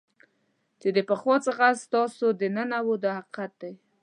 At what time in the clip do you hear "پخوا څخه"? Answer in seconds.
1.09-1.65